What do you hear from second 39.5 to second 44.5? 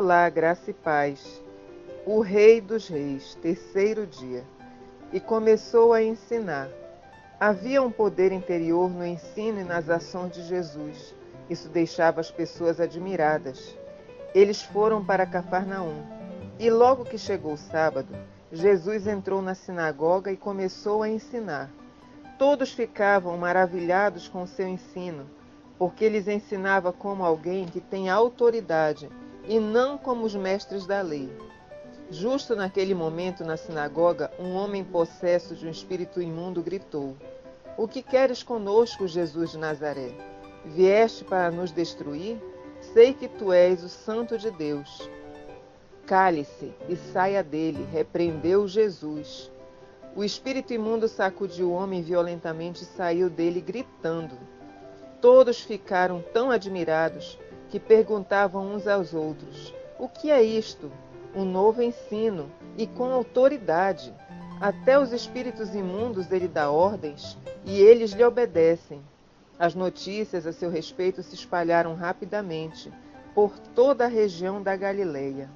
de Nazaré? Vieste para nos destruir? Sei que tu és o Santo de